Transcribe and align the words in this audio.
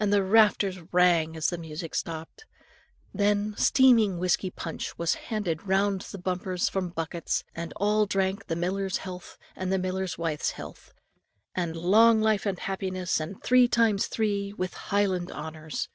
and 0.00 0.10
the 0.10 0.22
rafters 0.24 0.80
rang 0.94 1.36
as 1.36 1.50
the 1.50 1.58
music 1.58 1.94
stopped. 1.94 2.46
Then 3.12 3.54
steaming 3.58 4.16
whiskey 4.18 4.48
punch 4.48 4.96
was 4.96 5.16
handed 5.28 5.66
round 5.68 6.06
in 6.14 6.20
bumpers 6.22 6.70
from 6.70 6.88
buckets, 6.88 7.44
and 7.54 7.74
all 7.76 8.06
drank 8.06 8.46
the 8.46 8.56
miller's 8.56 8.96
health, 8.96 9.36
and 9.54 9.70
the 9.70 9.76
miller's 9.76 10.16
wife's 10.16 10.52
health, 10.52 10.94
and 11.54 11.76
long 11.76 12.22
life 12.22 12.46
and 12.46 12.60
happiness, 12.60 13.20
and 13.20 13.42
three 13.42 13.68
times 13.68 14.06
three, 14.06 14.54
with 14.54 14.72
Highland 14.72 15.30
honours. 15.30 15.90